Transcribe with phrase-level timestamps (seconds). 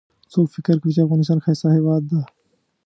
[0.31, 2.21] څوک فکر کوي چې افغانستان ښایسته هیواد ده